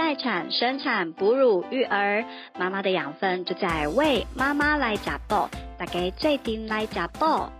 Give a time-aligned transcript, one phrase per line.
[0.00, 2.24] 待产、生产、哺乳、育儿，
[2.58, 5.46] 妈妈的养分就在为妈妈来加爆，
[5.76, 7.52] 大家最顶来加爆。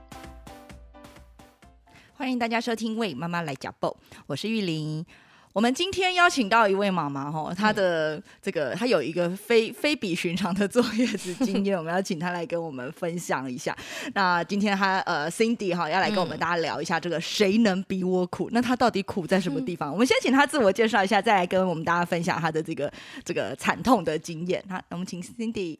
[2.14, 3.90] 欢迎大家收听《为妈妈来加爆》，
[4.26, 5.04] 我是玉玲。
[5.52, 13.76] 我们今天邀请到一位妈妈哈，她的这个她有一个非非比寻常的坐月子经验，我们要请她来跟我们分享一下。
[14.14, 18.48] 那今天她呃 Cindy 哈要来跟我们大家聊一下这个谁能比我苦？
[18.52, 19.92] 那她到底苦在什么地方？
[19.92, 22.92] 我们先请她自我介绍一下，再来跟我们大家分享她的这个
[23.24, 24.64] 这个惨痛的经验。
[24.68, 25.76] 好，我们请 Cindy。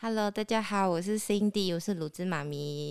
[0.00, 2.90] Hello，大家好，我是 Cindy，我是鲁兹妈咪。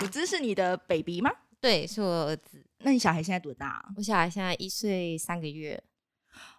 [0.00, 1.30] 鲁兹是你的 baby 吗？
[1.62, 2.62] 对，是我儿子。
[2.80, 3.84] 那你小孩现在多大啊？
[3.96, 5.82] 我小孩现在一岁三个月。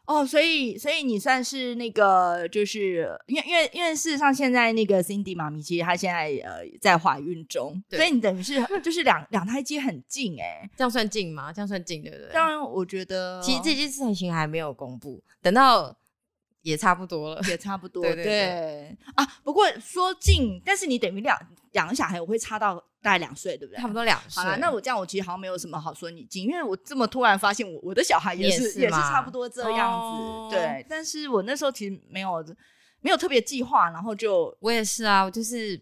[0.05, 11.51] 哦，所以所以你算是那个，就是因为因为因为事实上现在那个 Cindy 妈咪其实她现在呃在怀孕中，所以你等于是就是两两胎接很近哎、这样算近吗？
[11.51, 12.29] 这样算近对不对？
[12.33, 15.93] 当然我觉得其实这件事情还没有公布，等到
[16.63, 17.41] 也差不多了。
[17.47, 19.23] 也差不 多，对对对啊。
[19.43, 21.37] 不过说近，但是你等于两
[21.73, 23.79] 两个小孩，我会差到大概两岁，对不对？
[23.79, 24.49] 差不多两岁好。
[24.49, 30.85] 了，那我这样我其实好像没有什么好说你近，因为我这么突然发现我我的小孩也也是也是差不多这样子，哦对。
[30.89, 32.43] 但是我那时候其实没有
[33.01, 35.79] 没有特别计划，然后就我也是啊，我就是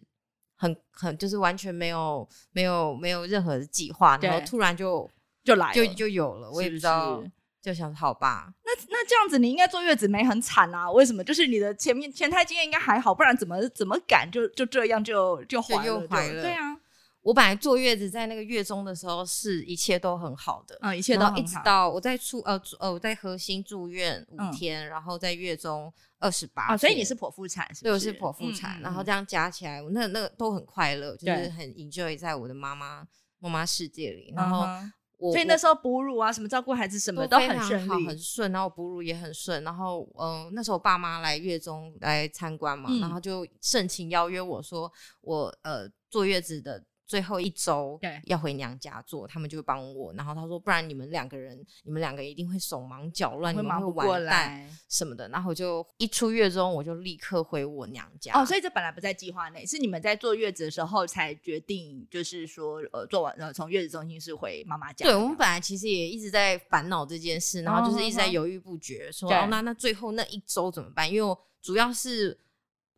[0.57, 5.07] 很很就是完全没有没有没有任何的计划，然后突然就
[5.43, 7.31] 就来了就就有了，我也不不知道是，
[7.62, 10.90] 就想好吧，那那这样子，你应该坐月子没很惨啊？
[10.92, 11.23] 为什么？
[11.23, 16.76] 就是你的前面前胎经验应该还好，不然怎么怎么敢就就这样就就怀了又怀了对啊，
[17.22, 21.44] 我本来坐月子在那个月中的时候是一切都很好的，嗯，一切都一。
[21.44, 33.06] 直到我在出呃住呃我在核心住院五嗯天，然后在月中二十八啊，所以你是剖腹产，是不对，我是是剖腹产，然后这样加起来，我那那个都很快乐，就是很 enjoy 在我的妈妈
[33.38, 34.32] 妈妈世界里。
[34.32, 39.64] 嗯然后哼我所以那时候哺乳啊，什么照顾孩子什么都都很好，顺利，很顺，然后哺乳也很顺。
[39.64, 46.83] 然后嗯、呃那时候我爸妈来月中来参观嘛，嗯然后就盛情邀约我说，我呃坐月子的。
[47.11, 50.14] 最后一周对要回娘家做，他们就会帮我。
[50.14, 54.70] 然后他说，不然你们两个人，你们两个一定会手忙脚乱，你们会会忙不过完蛋来。
[54.88, 55.27] 什么的。
[55.27, 58.32] 然后我就一出月中，我就立刻回我娘家。
[58.33, 65.05] 哦，所以这本来不在计划内，是你们在坐月子的时候才决定，就是说，呃，做完呃从月子中心是回妈妈家。
[65.05, 71.10] 对我们本来其实也一直在烦恼这件事，然后就是一直在犹豫不决，说哦，那那最后那一周怎么办？
[71.10, 72.39] 因为我主要是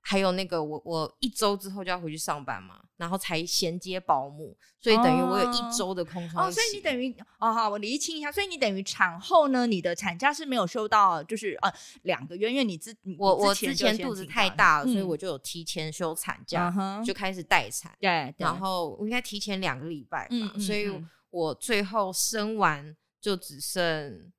[0.05, 15.07] 还有那个我我一周之后就要回去上班嘛，然后才衔接保姆，所以等于我有哦一周的空窗哦，所以你等于哦好，我厘清一下，所以你等于产后呢，你的产假是没有休到，就是呃两个月，因为你之我我之之前肚子太大了，所以嗯。
[15.07, 18.43] 我就有提前休产假，就开始待产，对，对。
[18.43, 21.09] 然后我应该提前两个礼拜吧，嗯嗯所以嗯。
[21.29, 24.31] 我最后生完就只剩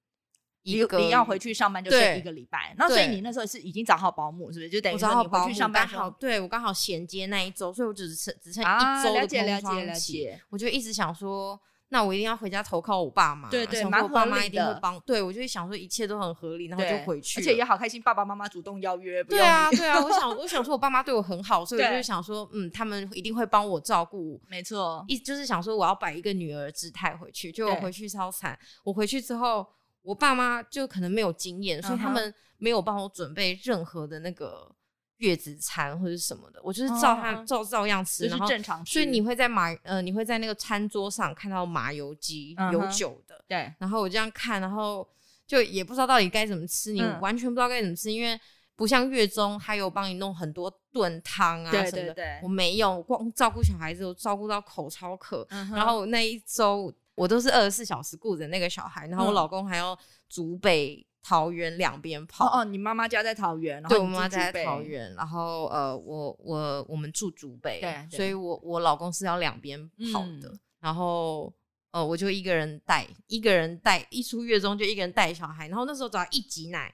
[0.64, 4.70] 一个你你要回去上班就剩对一个礼拜，那所以你那时候是已经找好保姆，是不是？
[4.70, 10.12] 就等于说你回去找好保姆上班好对我刚好衔接那一周，所以我只剩只剩啊，一周的了解了空窗解了期。
[10.14, 11.60] 解，我就一直想说，
[11.90, 14.98] 那我一定要回家投靠我爸妈，对对我爸妈一定会帮。
[15.00, 24.40] 对我就会想说一切都很合理，然后就回去，而且也好开心，爸爸妈妈主动邀约，对啊，对啊，我想 我想说我爸妈对我很好，所以我对就想说，嗯，他们一定会帮我照顾。
[24.48, 28.58] 没错，一就是想说我要摆一个女儿姿态回去，就我回去超惨。
[28.82, 29.64] 我回去之后，
[30.04, 34.70] 我爸妈就可能没有经验，所以他们没有帮我准备任何的那个
[35.16, 45.08] 月子餐或者什么的，我就是照他、哦照照样吃，就是正常吃，所以你会在麻呃你会在那个餐桌上看到麻油鸡、有酒的，对然后我这样看，然后
[45.46, 47.20] 就也不知道到底该怎么吃，你嗯。
[47.20, 48.38] 完全不知道该怎么吃，因为
[48.76, 59.98] 不像月中还有帮你弄很多炖汤啊什么的，我没有，光照顾小孩子，我照顾到口超渴，嗯然后那一周我都是二十四小时顾着那个小孩，然后我嗯老公还要
[60.28, 62.46] 竹北、桃园两边跑。
[62.46, 69.80] 哦哦，你妈妈家在桃园，然后对，我你妈妈在桃，园，然后呃，我我我们住竹北，对对所以我我老公是要两边
[70.12, 71.50] 跑的，嗯然后
[71.92, 76.92] 呃，我就一个人带，一个人带，一出月中就一个人带小孩，然后那时候只要一挤奶，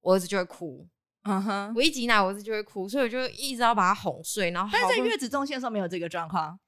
[0.00, 0.88] 我儿子就会哭，
[1.22, 1.72] 嗯哼。
[1.76, 6.58] 我一挤奶我儿子就会哭，所以我就一直要把他哄睡，然后但是在月子中心的时候没有这个状况，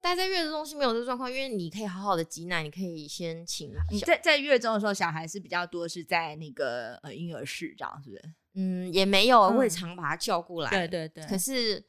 [0.00, 8.22] 但在月子中心没有这个状况，因为你可以好好的挤奶，你可以先请你在在月中的时候，小孩是比较多是在那个呃婴儿室，这样是不是？
[8.54, 11.24] 嗯也没有，我也嗯常把他叫过来，对对对。
[11.26, 11.84] 可是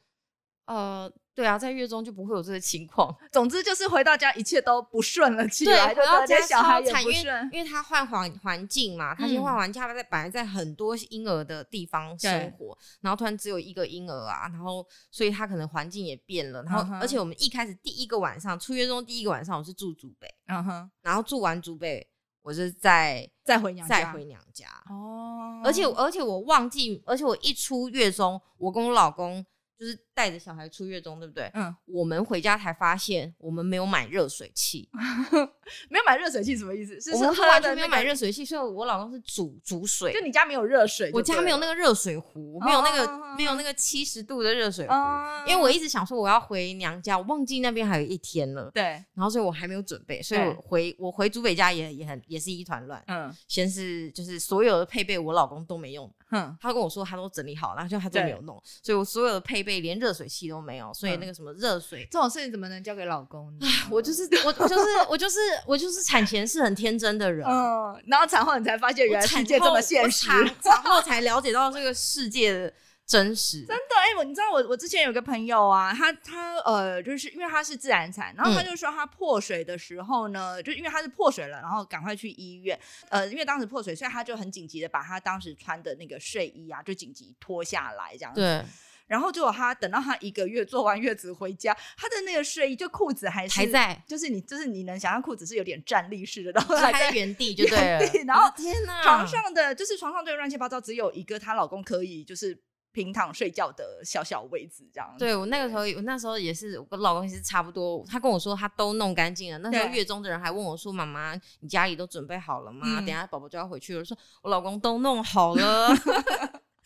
[0.66, 1.10] 呃，
[1.40, 3.16] 对啊，在月中就不会有这个情况。
[3.32, 7.50] 总之就是回到家一切都不顺了起对，来，回到家小孩也不顺。
[7.50, 22.06] 因为他换环环境嘛，他先嗯换完家，他在本来在很多婴儿的地方生活，然后突然只有一个婴儿啊，然后所以他可能环境也变了，然后、而且我们一开始第一个晚上出月中第一个晚上我是住祖北，嗯哼，然后住完祖北，
[22.42, 24.66] 我是在再回娘家，再回娘家。
[24.90, 25.62] 哦。
[25.64, 29.44] 而且而且我忘记，而且我一出月中，我跟我老公
[29.78, 31.50] 就是带着小孩出月中，对不对？
[31.54, 34.86] 嗯，我们回家才发现，我们没有买热水器，
[35.88, 37.00] 没有买热水器什么意思？
[37.00, 40.20] 是我们喝是完全没有买热水器，所以我老公是煮煮水就。
[40.20, 48.82] 你家没有热水我，家没有那个热水壶，没有那个、哦没有那个七十度的热水壶，哦，因为我一直想说我要回娘家，我忘记那边还有一天了，对，
[49.14, 53.02] 然后所以我还没有准备，所以我回我回祖北家也也很也是一团乱。
[53.06, 63.66] 嗯先是就是所有的配备我老公都没用，哼，他跟我说他都整理好，然后就他都没有弄，所以我所有的配备连热水器都没有，所以嗯那个什么热水，这种事情怎么能交给老公呢？
[63.90, 67.46] 我就是我我就是我就是我就是产前是很天真的人。
[67.46, 70.28] 嗯，然后产后你才发现原来世界这么现实。
[70.30, 72.72] 我产 产后才了解到这个世界的
[73.06, 73.64] 真实。
[73.66, 82.78] 真的，哎、我你知道我我之前有个朋友啊，他他呃，就是因为他是自然产，然后他嗯就说他破水的时候呢，就因为他是破水了，然后赶快去医院，
[83.08, 88.40] 呃，因为当时破水，所以他就很紧急的把他当时穿的那个睡衣啊，就紧急脱下来这样子。
[88.40, 88.64] 对，
[89.10, 98.24] 然后结果他等到他一个月做完月子回家，他的那个睡衣就裤子还是还，在，就是你就是你能想象裤子是有点站立式的，然后就是还在原地就对了。
[98.24, 102.56] 然后天哪，床上的就是床上对乱七八糟，只有一个她老公可以就是
[102.92, 105.12] 平躺睡觉的小小位置这样。
[105.18, 108.04] 对我那个时候，我那时候也是，我跟老公也是差不多。
[108.08, 109.58] 他跟我说他都弄干净了。
[109.58, 112.86] 那时候月中的人还问我说：“妈妈，你家里都准备好了吗？
[112.86, 115.88] 嗯等下宝宝就要回去了。”我说：“我老公都弄好了。”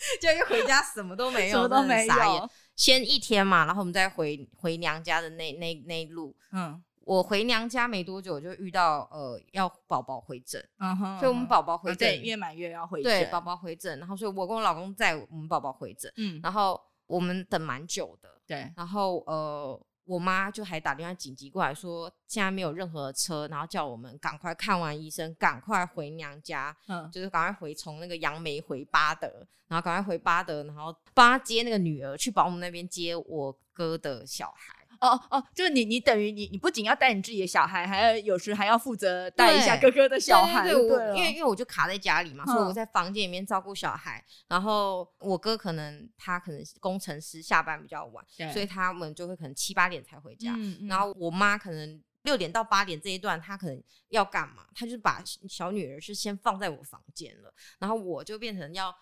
[0.21, 2.51] 就一回家什么都没有，什么都没有。
[2.77, 6.37] 先一天嘛，然后我们再回回娘家的那那那一路。
[6.53, 6.83] 嗯。
[7.06, 13.12] 我回娘家没多久，就遇到呃要宝宝回诊，嗯哼所以我们宝宝回啊诊，对月满月要回诊。
[13.12, 16.41] 对宝宝回诊，然后所以我跟我老公载我们宝宝回诊，嗯。
[16.43, 18.73] 然后我们等蛮久的，对。
[18.75, 34.84] 然后呃，我妈就还打电话紧急过来说，现在没有任何车，然后叫我们赶快看完医生，赶快回娘家，嗯就是赶快回从那个杨梅回巴德，然后赶快回巴德，然后帮他接那个女儿去保姆那边接我哥的小孩。
[35.00, 54.67] 哦哦，就是你你等于你你不仅要带你自己的小孩，还要有时还要负责带一下哥哥的小孩，对因为因为我就卡在家里嘛，所以嗯我在房间里面照顾小孩，然后我哥可能他可能工程师下班比较晚，所以他们就会可能七八点才回家，嗯嗯然后我妈可能六点到八点这一段，她可能要干嘛？
[54.75, 58.94] 她就把小女儿是先放在我房间了，然后我就变成要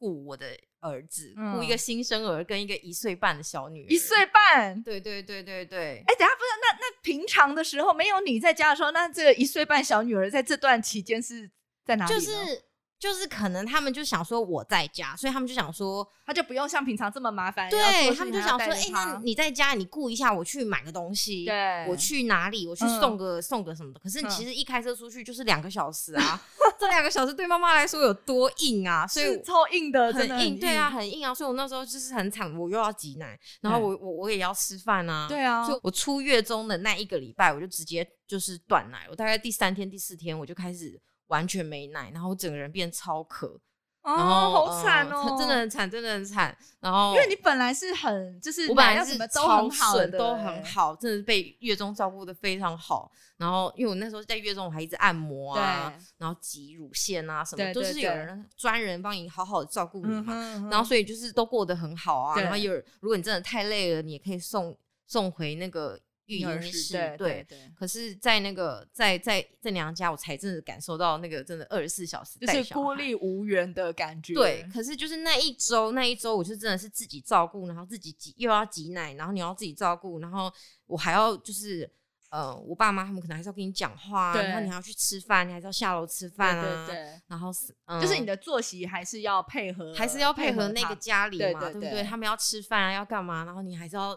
[0.00, 0.46] 顾我的
[0.80, 3.86] 儿子，顾、嗯一个新生儿跟一个一岁半的小女儿。
[3.90, 4.82] 一岁半。
[4.82, 6.02] 对对对对对。
[6.06, 11.50] 哎，等下不是那那平常的时候没有你在家的时候，那这个一岁半小女儿在这段期间是
[11.84, 12.18] 在哪里呢？
[12.18, 12.62] 就是
[13.00, 23.98] 就是可能他们就想说我在家，所以他们就想说，他就不用像平常这么麻烦，对事他们就想说，哎、那你在家，你顾一下，我去买个东西，对我去哪里，我去嗯送个、送个什么的。
[24.00, 26.38] 可是嗯其实一开车出去就是两个小时啊，
[26.78, 31.34] 这两个小时对妈妈来说有多硬啊，所以超硬的，很硬，对啊，，很硬啊。
[31.34, 39.06] 所以我那时候就是很惨，我又要挤奶，然后我我我也要吃饭啊，对啊，所以我出月中的那一个礼拜，我就直接就是断奶。
[39.08, 43.58] 我大概第三天、第四天，我就开始完全没奶，然后我整个人变超渴，
[44.02, 45.56] 哦，好惨呃哦，真的。
[45.56, 46.56] 很惨，真的很惨。
[46.80, 50.64] 然后因为你本来是很就是我本来是什么都超很好，的，都很。
[50.64, 53.10] 好，真的是被月中照顾的非常好。
[53.36, 60.34] 然后因为我那时候在月中，我还一直按摩啊，然后挤乳腺啊什么，都是有人专人帮你好好的照顾你嘛。
[60.34, 62.40] 哼然后所以就是都过得很好啊。
[62.40, 65.98] 然后有如果你真的太累了，你也可以送送回那个
[66.38, 74.34] 育婴室，对对对，可是，在那个在在在娘家，我才真的感受到那个真的二十四小时就是孤立无援的感觉。
[74.34, 80.52] 对，可是就是那一周，那一周我就真的是自己照顾，然后自己挤又要挤奶，然后你要自己照顾，然后
[80.86, 81.90] 我还要就是
[82.30, 92.04] 呃，我爸妈他们可能还是要跟你讲话啊，然后你还要去吃饭，你还是要下楼吃饭啊，对对对，然后是、嗯、就是你的作息还是要配合，还是要配合那个家里嘛，对对对不对？
[92.04, 93.44] 他们要吃饭啊，要干嘛？
[93.44, 94.14] 然后你还是要，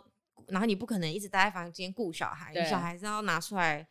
[0.48, 3.88] 然后你不可能一直待在房间顾小孩，你小孩是要拿出来。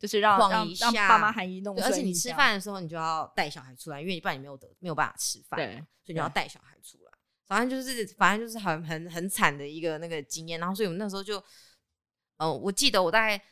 [0.00, 7.10] 就是让晃让让爸妈含饴弄，孙，而且你吃，饭的时候，你就要带小孩出来，因为你不然你没有得没有办法吃饭，对所以你要带小孩出来。
[7.48, 10.60] 反正就是，反正就是很很很惨的一个那个经验。
[10.60, 11.42] 然后，所以我们那时候就，
[12.36, 13.42] 呃，我记得我大概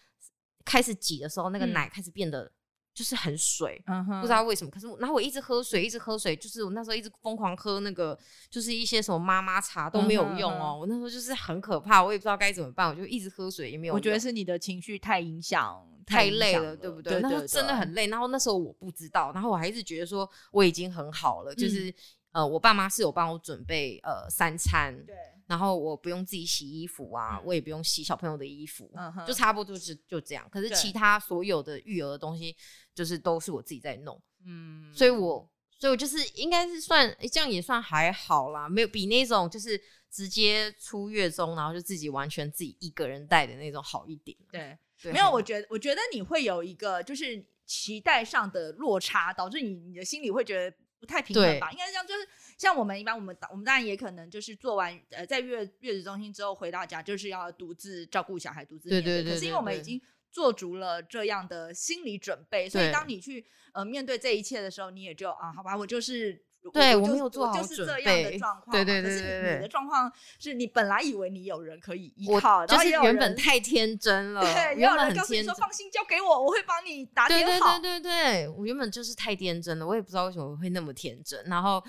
[0.65, 2.53] 开始挤的时候，那个嗯奶开始变得
[2.97, 4.71] 就是很水，嗯哼，不知道为什么。
[4.71, 10.79] 可是，然后我一直喝水，一直喝水，就是我那时候一直疯狂喝那个，就是一些什么妈妈茶都没有用哦。
[10.81, 13.97] 我那时候就是很可怕，我也不知道该怎么办，我就一直喝水也没有用。
[13.97, 17.21] 我觉得是你的情绪太影响，太累了，对不对？
[17.21, 18.07] 那时候对真的很累。
[18.07, 21.95] 然后那时候我不知道，然后我还一直觉得说我已经很好了，嗯就是
[22.33, 25.15] 呃，我爸妈是有帮我准备呃三餐，对，
[25.47, 28.91] 然后我不用自己洗衣服啊，我也不用洗小朋友的衣服，
[29.27, 30.49] 就差不多就是就这样。
[30.51, 32.55] 可是其他所有的育儿的东西，
[32.95, 35.49] 就是都是我自己在弄，嗯，所以我
[35.79, 44.37] 所以我就是应该是算诶这样也算还好啦，没有比那种就是直接出月中，然后就自己完全自己一个人带的那种好一点。
[44.51, 51.71] 对，对，没有，我觉得我觉得你会有一个就是期待上的落差，导致你你的心里会觉得不太平衡吧？
[51.71, 52.27] 应该是这样，就是
[52.57, 66.45] 像我们一般，我们我们当然也可能就是做完呃在月月子中心之后回到家，就是要独自照顾小孩，独自面对对对可是因为我们已经做足了这样的心理准备，所以当你去呃面对这一切的时候，你也就啊，好吧，我就是。
[66.73, 68.85] 对我没有做好就是这准样的备状况对。
[68.85, 75.55] 对对可是你对对对的状况是你本来以为你有人可以依靠，然就是后也有人原本太天真了，对，也有原本人告诉你说很天真。
[75.55, 77.79] 放心交给我，我会帮你打对对点好。
[77.79, 81.41] 对对对，我原本就是太天真了，我也不知道为什么会那么天真。
[81.45, 81.81] 然后，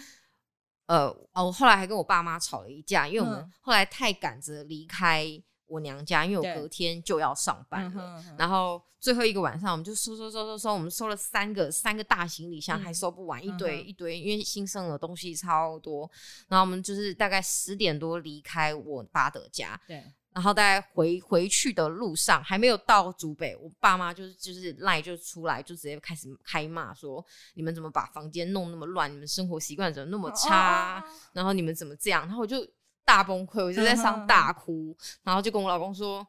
[0.87, 5.25] 呃，哦，我后来还跟我爸妈吵了一架，因为我们嗯后来太赶着离开
[5.67, 7.89] 我娘家，因为我隔天就要上班了。
[7.89, 16.09] 嗯哼嗯哼然后最后一个晚上，我们就收收收收收，我们收了三个三个大行李箱，嗯还收不完，一堆一堆，因为新生的东西超多。
[16.47, 20.01] 然后我们就是大概十点多离开我爸的家，对，
[20.37, 27.25] 然后在回回去的路上，还没有到竹北，我爸妈就是就是赖就出来，就直接开始开骂说：
[27.55, 29.11] 你们怎么把房间弄那么乱？
[29.11, 31.03] 你们生活习惯怎么那么差？
[31.33, 32.21] 然后你们怎么这样？
[32.27, 32.63] 然后我就
[33.03, 36.23] 大崩溃，我就在上大哭，然后就跟我老公说，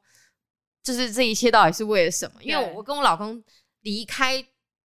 [0.82, 2.42] 就是这一切到底是为了什么？
[2.42, 3.44] 因为我跟我老公
[3.82, 4.42] 离开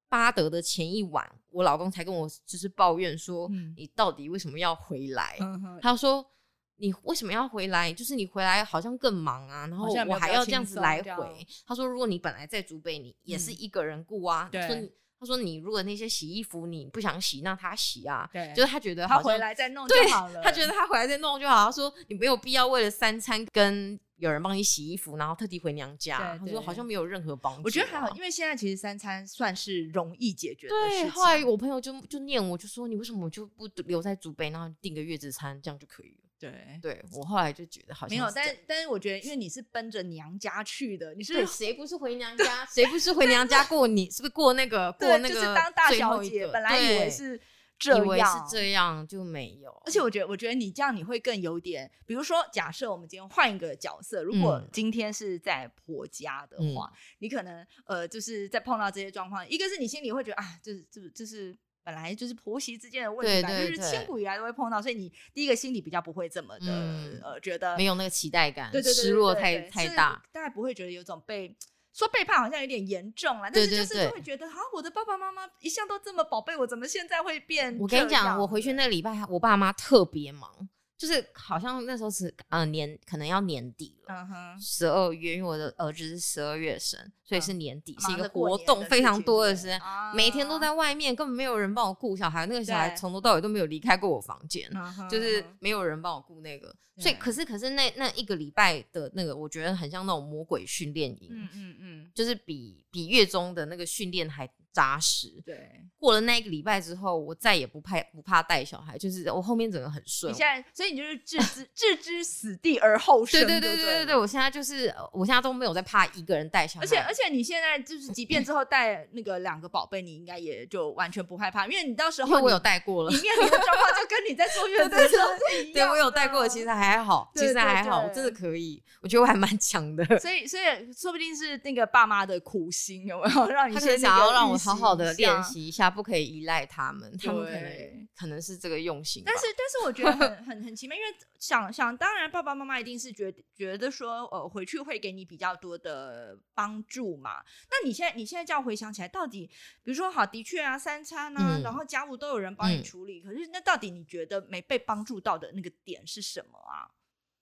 [0.10, 5.38] 巴德的前一晚，我老公才跟我就是抱怨说，嗯你到底为什么要回来？
[5.82, 6.30] 他说。
[6.78, 7.94] 你为什么要回来？
[7.94, 11.48] 就是你回来好像更忙啊，然后我还要这样子来回。
[11.66, 14.50] 他说，如果你本来在祖北，你也是嗯一个人顾啊。
[14.52, 18.30] 他说对你，他说你如果那些洗衣服你不想洗，那他洗啊。
[18.34, 20.42] 对就是他觉得他回来再弄就好了。
[20.44, 21.66] 他觉得他回来再弄就好。
[21.66, 26.38] 他说你没有必要为了三餐跟有人帮你洗衣服，然后特地回娘家。
[26.38, 36.23] 他说好像没有任何帮助啊、我觉得还好，因为现在其实三餐算是容易解决的事对，后来我朋友就就念我，就说你为什么就不留在祖北，然后订个月子餐，这样就可以了。
[36.52, 42.66] 对，对我后来就觉得好像没有，但是但是我觉得，因为你是奔着娘家去的，你是，谁不是回娘家？
[42.66, 44.10] 谁不是回娘家过你？
[44.12, 47.40] 是不是过那个过，那个就是当大小姐，本来以为是
[47.80, 49.72] 这以为是，这样，就没有。
[49.86, 70.22] 而且我觉得，我觉得你这样你会更有点，比如说，假设我们今天换一个角色，如果嗯今天是在婆家的话，你可能呃，就是在碰到这些状况，一个是你心里会觉得啊，就是就是就是本来就是婆媳之间的问题吧，就是千古以来都会碰到，所以你第一个心里比较不会这么的、嗯呃，觉得没有那个期待感，对对对对失落太太大。
[70.32, 71.56] 大概不会觉得有种被。
[71.96, 77.78] 说背叛好像有点严重了，但是就是会觉得，啊，我的爸爸妈妈一向都这么宝贝我，怎么现在会变？
[77.80, 80.68] 我跟你讲，我回去那礼拜，我爸妈特别忙，
[81.04, 84.26] 就是好像那时候是呃年可能要年底了，
[84.58, 94.64] 十二月，因为我的儿子是十二月生，所以是嗯年底，是一个活动非常多的时间，啊每天都在外面，根本没有人帮我顾小孩，那个小孩从头到尾都没有离开过我房间。
[95.10, 105.42] 就是没有人帮我顾那个，所以可是可是那那一个礼拜的那个，我觉得很像那种魔鬼训练营，嗯嗯嗯，就是比比月中的那个训练还扎实。
[105.46, 105.70] 对。
[105.98, 110.38] 过了那一个礼拜之后，我再也不怕不怕带小孩，就是我后面整个很顺你。
[110.38, 130.04] 现在，所以你就是置之置之死地而后生，对对对对对对对，我现在就是呃我现在都没有在怕一个人带小孩，而且而且你现在就是，即便之后带那个两个宝贝，你应该也就完全不害怕，因为你到时候我有带过了你，面临的状况就跟你在坐月子的时候是一样对我有带过，其实还好，其实还好，我真的可以，我觉得我还蛮强的。
[130.20, 135.44] 所以所以说不定是那个爸妈的苦心有没有 让你先想要让我好好的练。
[135.44, 139.24] 习一下，不可以依赖他们，他们可对能可能是这个用心。
[139.26, 147.44] 但是，但是我觉得很 很很奇妙，因为想想当然，爸爸妈妈一定是觉觉得说，呃，回去会给你比较多的帮助嘛。
[147.70, 149.48] 那你现在你现在这样回想起来，到底
[149.84, 156.88] 比如说好，的确啊，三餐啊，嗯然后家务都有人帮你嗯处理，可是那到底你觉得没被帮助到的那个点是什么啊？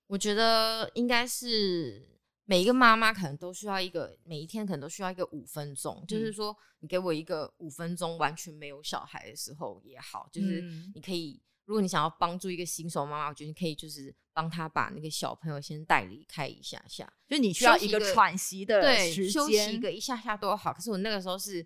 [0.08, 2.11] 我觉得应该是
[2.51, 6.34] 每一个妈妈可能都需要一个，每一天可能都需要一个五分钟，就是嗯。
[6.34, 10.91] 说你给我一个五分钟完全没有小孩的时候也好，就是嗯。
[10.93, 20.74] 你可以，如果你想要帮助一个新手妈妈，我觉得你可以就是帮她把那个小朋友先带离开一下下，就你需要一个喘息的对，时休息一，个一下下都好。
[20.74, 21.65] 可是我那个时候是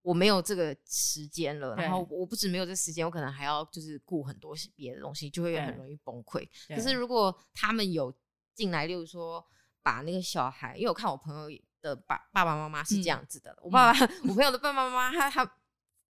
[0.00, 6.48] 我没有这个时间了，然后我不止没有这时间，我可能还要就是顾很多别的东西，就会很容易崩溃。
[6.68, 8.10] 可是如果他们有
[8.54, 9.46] 进来，例如说
[9.86, 11.48] 把那个小孩，因为我看我朋友
[11.80, 15.48] 的爸爸爸妈妈是这样子的，我爸爸我朋友的爸爸妈妈他他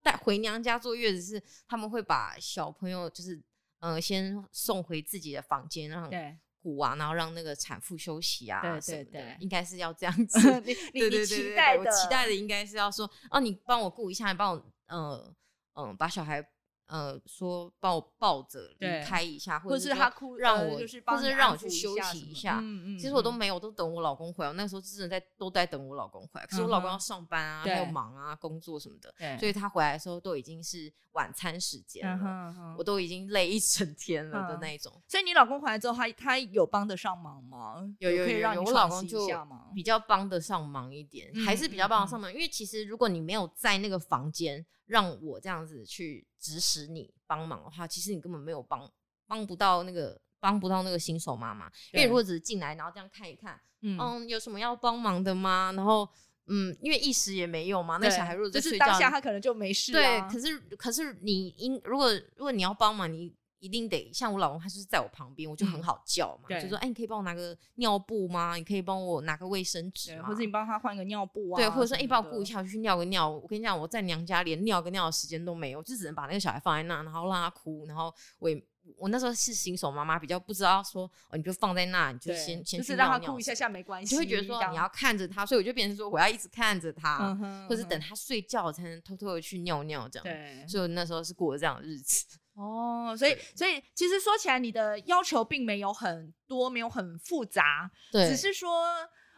[0.02, 3.38] 带回娘家坐月子是他们会把小朋友就是
[3.80, 6.38] 呃先送回自己的房间，让对。
[6.62, 10.60] 鼓啊，然后让那个产妇休息啊，对对对应该是要这样 子。
[10.64, 15.32] 你你期待的，期待的应该是要说，哦，你帮我顾一下，你帮我，呃
[15.74, 16.44] 嗯、把小孩
[16.86, 22.58] 呃说帮我抱着离开一下，或或者是他哭呃让我，就是或者让我去休息一下。
[22.62, 24.48] 嗯嗯其实我都嗯没有，都等我老公回来。
[24.48, 34.92] 我那时候真的在都在等我老公回来，可是我老公要上班啊，还有忙啊，工作什么的，对所以他回来的时候都已经是晚餐时间嗯了，我都已经累一整天了的嗯那种。
[35.08, 37.82] 所以你老公回来之后，他他有帮得上忙吗？
[37.98, 39.26] 有有有我老公就？
[39.74, 42.32] 比较帮得上忙一点，嗯还是比较嗯帮得上忙。
[42.32, 48.90] 因为其实如果你没有在那个房间让我这样子去指使你帮忙的话，其实你根本没有帮
[49.26, 51.70] 帮不到那个帮不到那个新手妈妈。
[51.92, 55.72] 因为如果只是进来然后这样看一看，嗯嗯，有什么要帮忙的吗？
[55.74, 56.08] 然后
[56.46, 68.54] 嗯，因为一时也没有嘛，那小孩如果在就是，当下他可能就没事对，啊可是可是你应如果如果你要帮忙，你一定得像我老公，他就是在我旁边，我就很嗯好叫嘛，对就说哎，你可以帮我拿个尿布吗？
[68.54, 70.28] 你可以帮我拿个卫生纸，吗？
[70.28, 73.28] 或者你帮他换个尿布啊，对，或者说哎，帮我顾一，下，我去尿个尿。
[73.28, 78.62] 我跟你讲，我在娘家连尿个尿的时间都没有，就只能把那个小孩放在那，然后让他哭，然后我也
[78.96, 90.24] 我那时候是新手妈妈，比较不知道说哦，你就放在那，你就对先先就是让他哭一下下没关系，就会觉得说你要看着他，所以我就变成说我要一直看着他，嗯哼或者是等嗯他睡觉才能偷偷的去尿尿这样。
[90.24, 92.38] 对，所以我那时候是过的这样的日子。
[92.56, 98.86] 哦，所以所以其实说起来，你的要求并没有很多，没有很复杂，对只是说。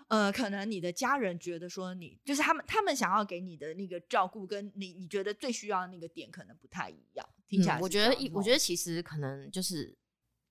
[0.08, 7.28] 呃，可能你的家人觉得说你就是他们，他们想要给你的那个照顾，跟你你觉得最需要的那个点可能不太一样。
[7.46, 9.94] 听起来嗯我觉得一，我觉得得其实可能就是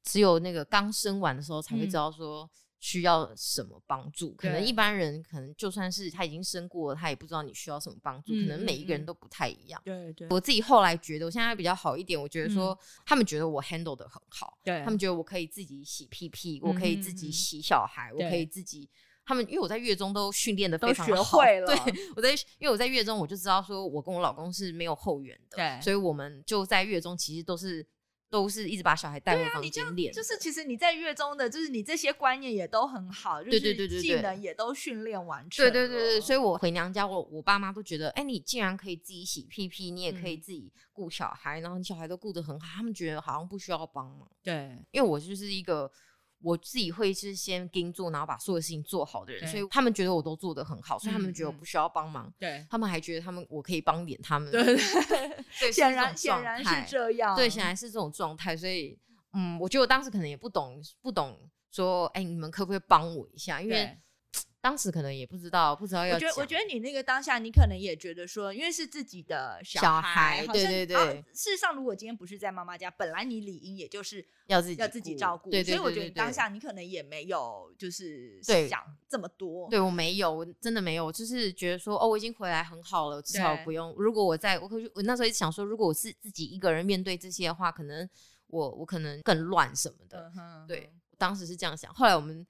[0.04, 2.48] 只有那个刚生完的时候才会嗯知道说
[2.80, 4.34] 需要什么帮助。
[4.36, 8.34] 可能一般人可能就算是他已经生过了，他也不知道你需要什么帮助。
[8.34, 9.82] 可能每一个人都不太一样。
[9.84, 12.20] 对对我自己后来觉得，我现在比较好一点。
[12.20, 18.90] 我觉得说，他们觉得我 handle 的很好，嗯对他们觉得我可以自己洗屁屁，我可以自己洗小孩，我可以自己。
[19.26, 27.86] 他们因为我在月中都训练的非常好会了对，我在因为我在月中我就知道说我跟我老公是没有后援的，对所以我们就在月中其实都是
[28.30, 35.72] 都是一直把小孩带回房间练的，就是其实你在月中的，就是你这些观念也都很好，就是对对对对技能也都训练完成对了。
[35.72, 44.30] 对对对，所以我回娘家，我我爸妈都觉得，哎、你竟然可以自己洗屁屁，你也可以嗯自己顾小孩，然后你小孩都顾得很好，他们觉得好像不需要帮忙。
[44.44, 45.90] 对因为我就是一个
[46.42, 51.58] 我自己会是先盯住，然后把所有事情做好的人，所以他们觉得我都做得很好，所以他嗯们觉得我嗯。
[51.58, 52.32] 不需要帮忙。
[52.38, 52.66] 对。
[52.70, 54.76] 他们还觉得他们我可以帮点他们，对对，
[55.60, 57.36] 对， 显然显然是这样。
[57.36, 58.98] 对，显然是这种状态，所以
[59.34, 61.38] 嗯，我觉得我当时可能也不懂，不懂
[61.72, 63.62] 说，哎、你们可不可以帮我一下？
[63.62, 63.98] 因为对
[64.68, 79.70] 当时可能也不知道，不知道要我觉得，我觉得你那个当下，你可能也觉得说，因为是自己的小小孩，对对对啊事实上，如果今天不是在妈妈家，本来你理应也就是要自己要自己照顾，对对所以我觉得当下你可能也没有就是对想这么多。
[79.70, 83.96] 对我没有，我真的没有，就是觉得说，哦，我已经回来很好了，至少不用。
[83.98, 88.06] 如果我在，我可我那时候一直想说，如果我是自己一个人面对这些的话，可能
[88.48, 90.30] 我我可能更乱什么的。
[90.68, 92.46] 对，当时是这样想，后来我们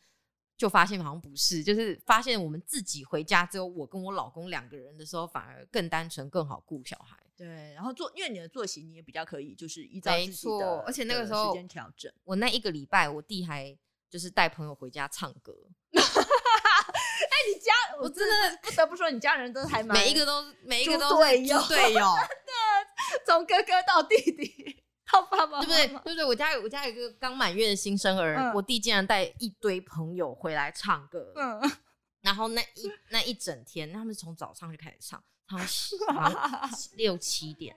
[0.57, 7.15] 就发现好像不是，就是发现我们自己回家只有我跟我老公两个人的时候，反而更单纯，更好顾小孩。
[7.35, 12.11] 对，然后做，因为你的作息你也比较可以，就是依照没自己的错而且那个的时候时间调整。
[12.23, 13.77] 我那一个礼拜，我弟还
[14.09, 15.53] 就是带朋友回家唱歌，
[15.93, 22.05] 哎，你家我我真的不得不说，你家人都还蛮每一个都每一个都是队友猪队友。
[23.25, 25.87] 从哥哥到弟弟到爸爸对不对？
[25.87, 26.25] 对不对？
[26.25, 31.61] 我家有我家有一个刚满月的新生儿，嗯我弟竟然带一堆朋友回来唱歌，嗯，
[32.21, 35.59] 然后那一那一整天，他们从早上就开始唱，唱
[36.15, 37.75] 到好像 六七点。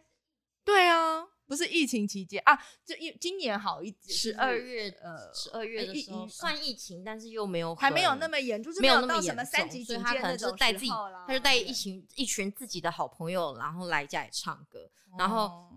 [0.62, 10.90] 对啊，不是疫情期间啊，就一今年好一点，十二月呃十二月的时候算疫情，但是又没有还没有那么严，就是没有有那么严到什么三重，级警所以他可能戒那种就是带自己
[11.26, 14.88] 他就带一群一群自己的好朋友，然后来家里唱歌，
[15.18, 15.68] 然后哦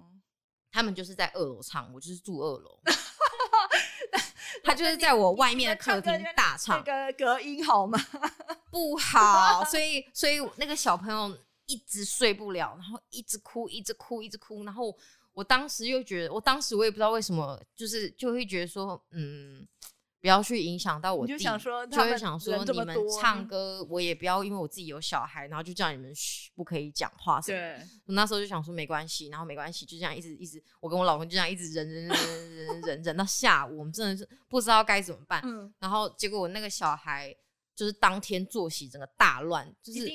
[0.74, 2.80] 他们就是在二楼唱，我就是住二楼。
[4.64, 8.00] 他就是在我外面的客厅大唱，那个隔音好吗？
[8.72, 14.96] 不好，所 以所以那个小朋友一直睡不了，然后一直哭，一直哭，一直哭，然后
[15.34, 19.68] 我当时又觉得，我当时我也不知道为什么，就是就会觉得说，嗯，
[20.24, 27.58] 不要去影响到我弟，就想说就会想说你们唱歌，我也不要因为我自己有小孩，然后就叫你们嘘，不可以讲话什么。
[27.58, 35.42] 对，我那时候就想说没关系，然后没关系，就这样一直一直，我跟我老公就这样一直忍忍忍忍忍忍忍到下午，我们真的是不知道该怎么办。
[35.44, 37.36] 嗯，然后结果我那个小孩
[37.76, 40.08] 就是当天作息整个大乱，就是。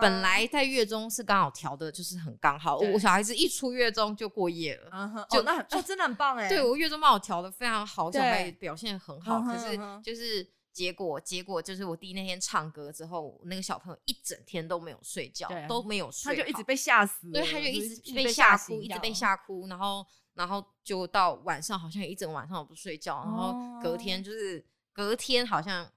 [0.00, 4.90] 本来在月中是刚好调的，就是很刚好，我小孩子一出月中就过夜了。
[5.30, 6.48] 就哦，那很哦，真的很棒 哎。
[6.48, 19.12] 对我月中帮我调的非常好，小孩表现很好，可是就是结果结果就是我弟那天唱歌之后，那个小朋友一整天都没有睡觉对，都没有睡好，他就一直被吓死，对，他就一直被吓吓哭，一直被。
[19.14, 25.90] 吓哭，然后然后就到晚上好像一整晚上都不睡觉，然后隔天就是隔天好像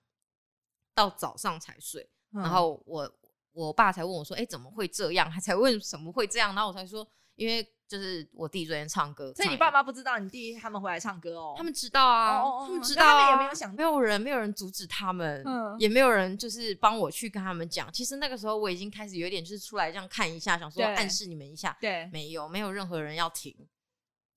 [0.94, 3.12] 到早上才睡，嗯然后我
[3.52, 17.92] 我爸才问我说：“哎、怎么会这样？”他才问怎么会这样，然后我才说：“因为就是我弟昨天唱歌，所以你爸妈不知道你弟他们回来唱歌哦，他们知道啊，哦哦哦他们知道他们也没有想没有人，没有人阻止他们，嗯也没有人就是帮我去跟他们讲。
[17.92, 23.56] 其实那个时候我已经开始有点就是出来这样看一下，想说暗示你们一下，对，没有，没有任何人要停，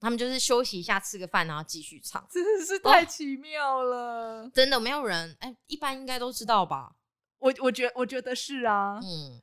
[0.03, 2.27] 他们就是休息一下，吃个饭，然后继续唱。
[2.29, 4.51] 真的是太奇妙了。
[4.53, 6.97] 真的没有人，哎、一般应该都知道吧？
[7.38, 9.41] 我我觉我觉得是啊，嗯，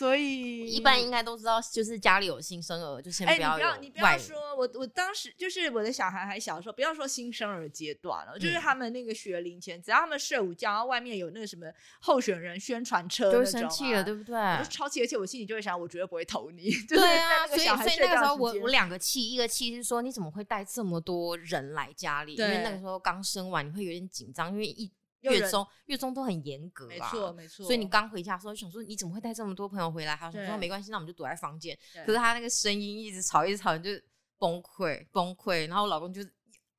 [0.00, 4.16] 所以一般应该都知道，就是家里有新生儿，就先哎、不要有你不要，你不。
[4.16, 11.66] 要说，我我当时就是我的小孩还小的时候，不要说新生儿阶段了，就是嗯他们那个学龄前，只要他们睡午觉，然后外面有那个什么
[12.00, 14.38] 候选人宣传车，就生气了，对不不对？
[14.40, 16.70] 我就超气，而且我心里就会想，我绝对不会投你。
[16.88, 22.34] 对啊，所以所以那个时候我我两个气，一个气是说你怎么会带这么多人来家里？
[22.36, 30.16] 因为那个时候刚生完，你会有点紧张，因为一月中月中都很严格啊，没错没错，所以你刚回家的时候就想说你怎么会带这么多朋友回来？
[30.16, 31.78] 他说对没关系，那我们就躲在房间。
[32.06, 33.90] 可是他那个声音一直吵，一直吵，你就
[34.38, 35.68] 崩溃崩溃。
[35.68, 36.32] 然后我老公就是。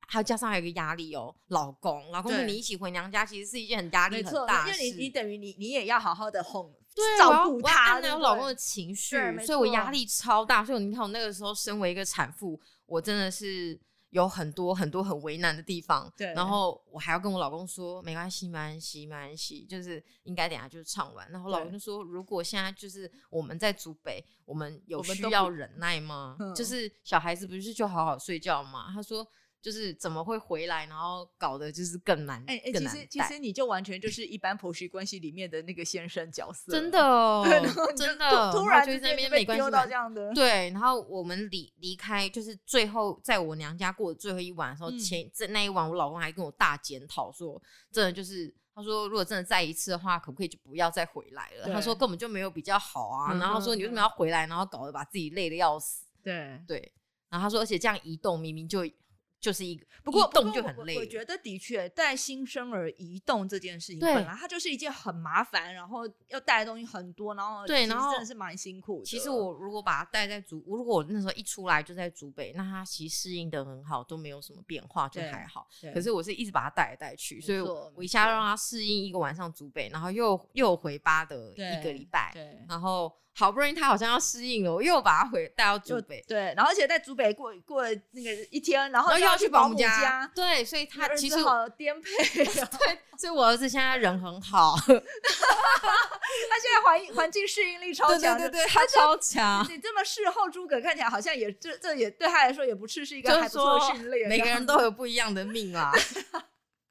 [0.08, 5.08] 还有加上还有一个压力哦，老公，老公跟你一起回娘家，其实是一件很压力，很大的因为你你。
[5.08, 10.62] 等于你你也要好好的哄 对，照顾他，按照我老公的情绪所以我压力超大。
[10.62, 13.80] 所以你看，我那个时候身为一个产妇，我真的是
[14.12, 16.10] 有很多很多很为难的地方。
[16.16, 21.30] 对然后我还要跟我老公说，没关系，没关系，没关系，就是应该等下就是唱完。
[21.30, 26.36] 然后我老公就说，如果现在就是我们在祖北，我们有需要忍耐吗？
[26.38, 28.92] 嗯就是小孩子不是就好好睡觉吗？
[28.94, 29.26] 他说。
[29.62, 37.46] 就是怎么会回来，然后搞得就是更难，哎其实其实你就完全就是一般婆媳关系里面的那个先生角色， 真的哦
[37.96, 51.72] 真的，突突然后就那边没关系就被丢到这样的，对，然后我们离离开，就是最后在我娘家过的最后一晚的时候，嗯前这那一晚，我老公还跟我大检讨说，真的就是他说，如果真的再一次的话，可不可以就不要再回来了？
[51.72, 56.04] 他说根本就没有比较好啊，嗯然后说嗯你为什么要回来，然后搞得把自己累得要死？
[56.22, 56.60] 对。
[56.66, 56.92] 对，
[57.28, 58.84] 然后他说，而且这样移动明明就
[59.42, 69.04] 就是一个不过移动就很累，我觉得的确，带新生儿移动这件事情本来它就是一件很麻烦，然后要带的东西很多，然后对然后真的是蛮辛苦的。
[69.04, 75.66] 其实我如果把它带在竹，如果我那时候一出来就在竹北，那他其实适应的很好，都没有什么变化，就还好。
[75.92, 92.10] 可是我是一直把他带来带去，所以我一下让他适应一个晚上竹北，然后又又回巴的一个礼拜，对然后好不容易他好像要适应了，我又把他回带到祖北，对，然后而且在祖北过过了那个一天，然后又要去保姆家，对，所以他儿其实子好颠沛
[92.44, 98.38] 哦， 对，所以我儿子现在人很好， 他现在环环境适应力超强。
[98.38, 99.66] 对对对，他超强。
[99.68, 105.92] 你这么事后诸葛看起来好像也这这也对他来说也不是是一个就是还不错训练，每个人都有不一样的命啦。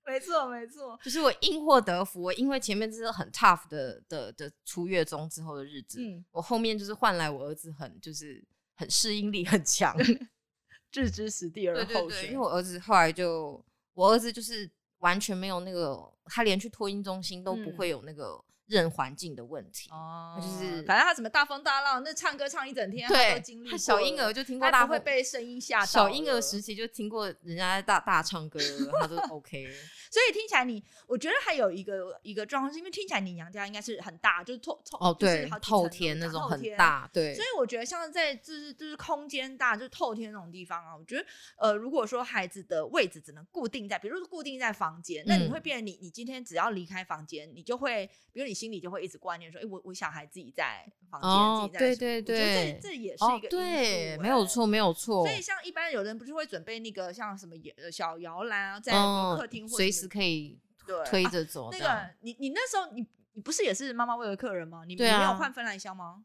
[0.06, 8.44] 没错没错，就是我因祸得福，我因为前面这是很 tough 的的的出月中之后的日子，嗯，我后面就是换来我儿子很就是
[8.76, 9.96] 很适应力很强，
[10.92, 12.38] 置之死地而对对对，后生，因为。
[12.40, 19.90] 我儿子后来就我儿子就是完全没有那个，他连去托婴中心都不嗯会有那个认环境的问题。
[19.92, 25.86] 哦就是反正他什么大风大浪，那唱歌唱一整天，他都对经历，他小婴儿就听过大他不会被声音吓到。
[25.86, 28.60] 小婴儿时，期就听过人家在大大唱歌，
[29.00, 29.68] 他都 OK。
[30.10, 41.26] 所以听起来你，我觉得还有一个一个状况，是因为听起来你娘家应该是很大，就是透透哦，对好，透天那种很大，对所以我觉得像在就是就是空间大，就是透天那种地方啊，我觉得
[41.58, 55.26] 呃，如果说孩子的位置只能固定在，比如说固定在房间，那你嗯会变成你你今天只要离开房间，你就会，比如你心里就会一直挂念说，哎、我我小孩自己在房间，哦自己在对对对这这也是哦一个因，对，没有错，没有错。
[55.26, 57.56] 所以像一般有人不是会准备那个像什么
[57.92, 61.70] 小摇篮啊，在嗯客厅或者随时可以对推啊着走。
[61.72, 64.84] 那个你你那时候你你不是也是妈妈为了客人吗？
[64.86, 66.24] 你你没有换芬兰香吗？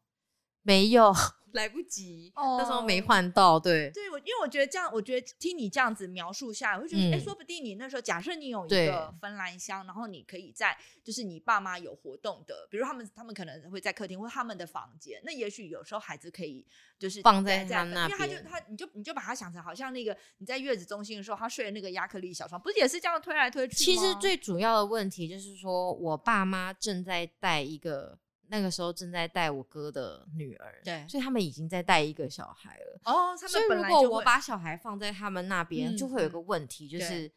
[0.66, 1.14] 没有。
[1.52, 3.58] 来不及，那时候没哦换到。
[3.58, 3.90] 对。
[3.90, 16.66] 对，我因为我觉得这样，我觉得听你这样子描述下来，我就觉得，哎、嗯说不定你那时候假设你有一个芬兰箱，然后你可以在就是你爸妈有活动的，比如他们他们可能会在客厅或他们的房间，那也许有时候孩子可以
[16.98, 33.00] 就是放在在他那因为他就他你就你就把他想成好像那个你在月子中心的时候，他睡的那个亚克力小床，不是也是这样推来推去其实最主要的问题就是说，我爸妈正在带一个，那个时候正在带我哥的女儿，对所以他们已经在带一个小孩了。
[33.04, 37.30] 哦，他所以如果我把小孩放在他们那边，嗯就会有嗯个问题，就是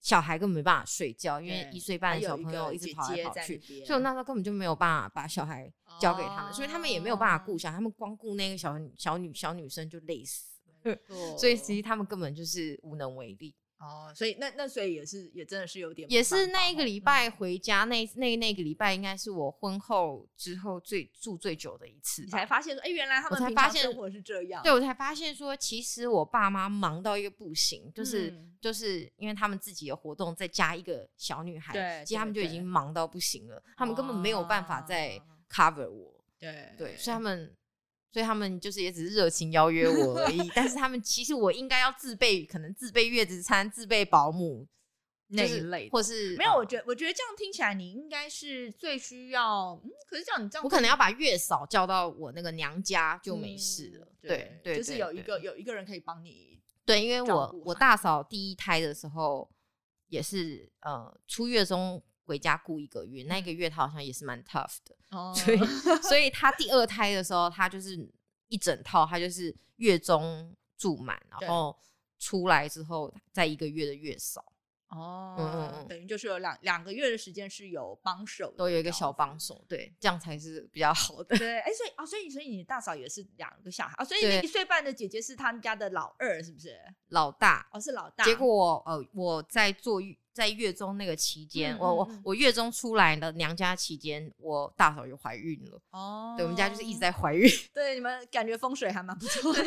[0.00, 10.98] 小孩根本没办法睡觉，因为一岁半的小朋友一直跑来跑去，边所以我那时候根本就没有办法把小孩交给他们，所以他们也没有办法顾哦小孩，他们光顾那个小小女小女生就累死了。
[11.38, 13.54] 所以其实他们根本就是无能为力。
[13.82, 22.28] 哦，所以那那所以也是也真的是有点也是那一个哦礼拜回家，那那那个礼拜应该是我婚后之后最住最久的一次你。
[22.28, 37.52] 才发现说，哎，原来他们才发现生活是这样，对，我才发现说，其实我爸妈忙到一个不行，就是、嗯就是因为他们自己的活动，再加一个小女孩，对其实他们就已经忙到不行了，他们根本没有办法再哦 cover 我，对对，所以他们。
[38.12, 44.68] 所以他们就是也只是热情邀约我而已，但是他们其实我应该要自备，可能自备月子餐、自备保姆
[45.30, 46.36] 就是那一类或是。
[46.36, 54.06] 没有，呃我觉得我觉得这样听起来你应该是最需要，嗯，可是这样你这样我可能要把月嫂叫到我那个娘家就没事了。
[54.06, 55.40] 嗯对对，就是有一个。
[55.40, 59.50] 有一个人可以帮你，对，因为我我大嫂第一胎的时候
[60.06, 65.58] 也是呃出月中回家顾一个月，那一个月他好像也是蛮 tough 的， 哦所以
[66.02, 67.96] 所以他第二胎的时候，他就是
[68.48, 71.76] 一整套，他就是月中住满，然后
[72.18, 74.44] 出来之后再一个月的月嫂，
[74.88, 79.12] 哦，嗯嗯等于就是有两两个月的时间是有帮手，都有一个小。
[79.12, 81.36] 帮手，对，这样才是比较好的。
[81.36, 86.78] 对，哎，所以哦，所以所以你大嫂也是两个小孩啊，所以对那一岁半的姐姐是他们家的老二，是不是？
[87.08, 88.24] 老大，哦，是老大。
[88.24, 95.80] 结果我呃我在坐月在月中那个期间，嗯我我我月中出来的娘家期间，我大嫂就怀孕了。
[95.90, 97.48] 哦， 对，我们家就是一直在怀孕。
[97.72, 99.62] 对你们感觉风水还蛮不错的。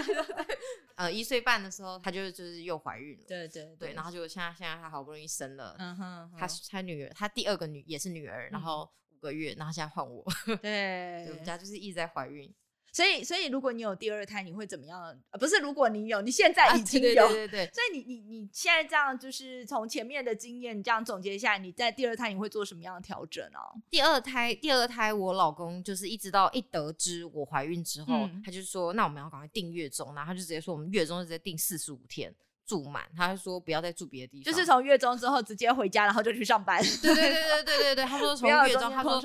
[0.95, 3.23] 呃，一岁半的时候，她就就是又怀孕了。
[3.27, 10.23] 对对对，然后就现在现在她好不容易生了，嗯哼，她她女儿，她第二个女也是女儿，然嗯后五个月，然后现在换我。
[10.45, 12.51] 对对，我们家就是一直在怀孕。
[12.95, 15.13] 所以，所以如果你有第二胎，你会怎么样？
[15.31, 32.33] 呃、不是，如果你有，你现在啊已经有，对对对所以你你你现在这样，就是从前面的经验这样总结一下来，你在第二胎你会做什么样的调整呢、第二胎，第二胎，我老公就是一直到一得知我怀孕之后，嗯他就说，那我们要赶快订月中，然后他就直接说，我们月中就直接订四十五天
[32.65, 39.21] 住满，他就说不要再住别的地方，就是从月中之后直接回家，然后就去上班，对对对对对对对，他说不从月中，中他说。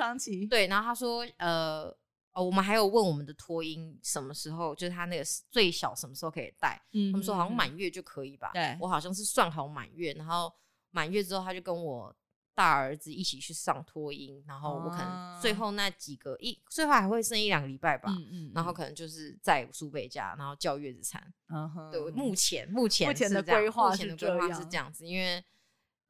[0.50, 1.96] 对，然后他说呃。
[2.32, 6.80] 哦，我们还有问我们的托婴什么时候，就是他那个最小什么时候可以带？
[6.92, 8.50] 嗯他们说好像满月就可以吧。
[8.54, 10.52] 对我好像是算好满月，然后
[10.90, 12.14] 满月之后他就跟我
[12.54, 21.20] 大儿子一起去上托婴，然后我可能最哦后那几个一最后还会剩一两个礼拜吧，嗯嗯然后可能就是在苏北家，然后叫月子餐。
[21.48, 25.42] 嗯哼对，目前目前目前的规划目前的是规划是这样子，因为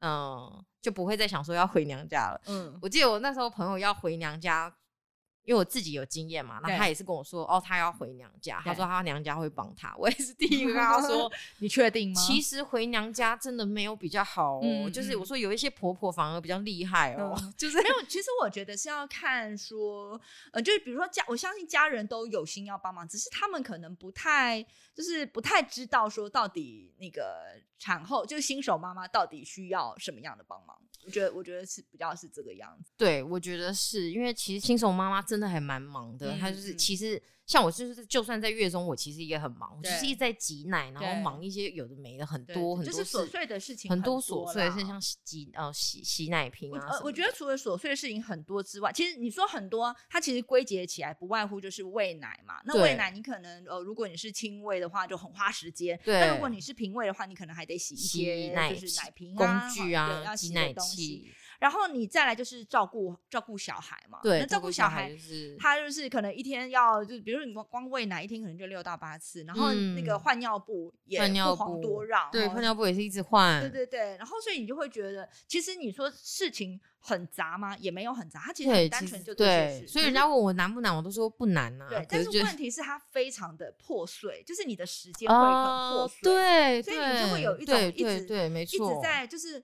[0.01, 2.41] 嗯就不会再想说要回娘家了。
[2.47, 4.75] 嗯我记得我那时候朋友要回娘家，
[5.43, 9.93] 因为我自己有经验嘛，然后他也是跟我说，哦，他要回娘家，他说他娘家会帮他。
[9.97, 12.21] 我也是第一个跟他 说，你确定吗？
[12.21, 20.19] 其实回娘家真的没有比较好哦，嗯就是嗯我说有一些婆婆反而比较厉害哦，嗯就是没有，其实我觉得是要看说，
[20.51, 30.77] 呃，就是比如说家，我相信家人都有心要帮忙，只是他们可能不太，就是不太知道说到底那个产后就是新手妈妈到底需要什么样的帮忙。
[31.05, 32.91] 我觉得，我觉得是比较是这个样子。
[32.97, 52.61] 对，我觉得是因为其实新手妈妈真的还蛮忙的，嗯她就是嗯其实像我就是就算在月中，我其实也很忙，我就是一直在挤奶，然后忙一些有的没的，很多很多就是琐碎的事情很多多琐碎，的事情像洗挤呃洗洗奶瓶啊我觉得除了琐碎的事情很多之外，其实你说很多，它其实归结起来不外乎就是喂奶嘛。
[52.63, 55.99] 那喂奶你可能呃，如果你是亲喂的话，就很花时间。
[56.05, 61.31] 对那如果你是平喂的话，你可能还得洗一洗些奶就是奶瓶工啊、具啊，要挤奶洗的东西。
[61.61, 64.19] 器，然后你再来就是照顾照顾小孩嘛。
[64.23, 65.17] 对，那照顾小小孩就。
[65.17, 77.77] 是他就是可能一天要，就比如说你光光喂奶，一天可能就六到八次，然后那个嗯换尿布也不遑布多让，对，哦换尿布也是一直换，对对对，然后所以你就会觉得，其实你说事情很杂吗？
[77.77, 79.79] 也没有很杂，它其实，很单纯就这些事。
[79.81, 81.87] 对，所以人家问我难不难，我都说不难呐。
[81.89, 89.63] 对，但是问题是它非常的破碎，就是你的时间会很破哦，碎，对，所以你就会有一种对一直对对，没一直，在就是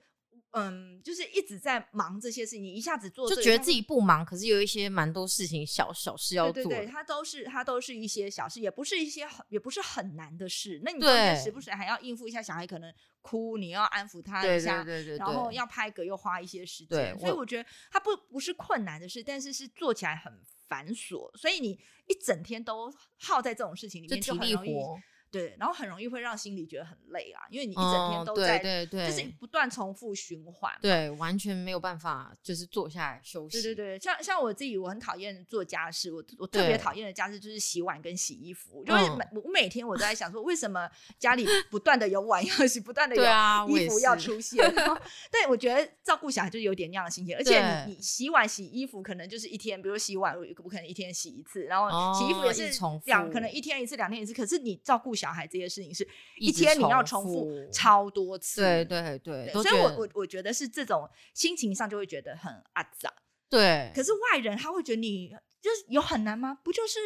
[0.58, 6.54] 嗯，就是一直在忙这些事情，你一下子做就觉得自己不忙，可是有一些蛮多事情小小事要做。
[6.54, 10.82] 对对对，它都是它都是一些小事，也不是一些很也不是很难的事。
[10.84, 20.34] 那你中间对时不时还要应付一下小孩可能哭，你要安抚他一下对，对对，然后要拍嗝又花一些时对间，所以我我觉得它不不是困难的事，但是是做起来很
[20.67, 21.72] 繁琐，所以你
[22.08, 30.74] 一整天都耗在这种事情里面，就体力很容易活，对，然后很容易会让心里觉得很累啊，因为你一整天都在，对对，就是不断重复循环。
[30.82, 33.62] 对，完全没有办法，就是坐下来休息。
[33.62, 44.58] 对对对，像像我自己，我很讨厌做家事，我我特别讨厌的家事就是洗碗跟洗衣服，就是嗯每、我每天我都在想说，为什么家里不断的有碗要洗，不断的有衣服要出现。
[45.32, 52.70] 对，我觉得照顾小孩就有点那样的心情，而且你你洗碗洗衣服可能就是一天，比如洗碗我不可能一天洗一次，然后洗衣服哦也是
[53.06, 63.12] 两复可能一天一次两天一次，可是你照顾小孩这些事情是一天你要重重复复超多次，对对对，所以我我我觉得是这种心情上就会觉得很阿杂。
[63.49, 65.30] 对，可是外人他会觉得你
[65.62, 66.60] 就是有很难吗？
[66.63, 66.99] 不就是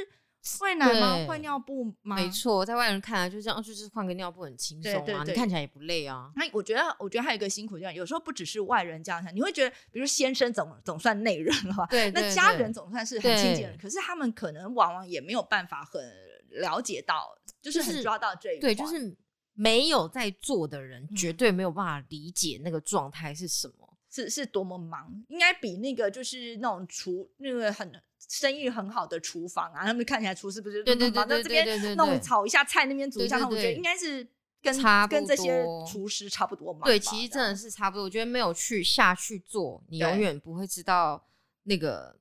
[0.62, 1.24] 喂奶吗？
[1.28, 2.16] 换尿布吗？
[2.16, 2.28] 没。
[2.32, 6.32] 错，在外人看来就这样，就是换个尿布很轻松啊，对对对你看起来也不累啊。
[6.36, 16.02] 那我觉得，我觉得还有一个辛苦地方，有时候不只是外人这样想，你会觉得，比如先生总总算内人了吧，对，对那家人总算是很亲近的可是他们可能往往也没有办法很
[16.50, 19.16] 了解到，就是很抓到这一对，就是
[19.54, 23.74] 没有在做的人，绝嗯对没有办法理解那个状态是什么。
[24.14, 34.28] 是是多么忙，应该比那个就是那种厨那个很生意很好的厨房啊，他们看起来厨师不是对对对那这边对对对对弄炒一下菜，那边煮一下，那我觉得应该是
[34.62, 36.82] 跟差跟这些厨师差不多嘛。
[36.84, 38.04] 对，其实真的是差不多。
[38.04, 41.26] 我觉得没有去下去做，你永远不会知道
[41.64, 42.14] 那个